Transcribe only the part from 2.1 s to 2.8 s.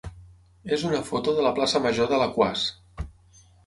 d'Alaquàs.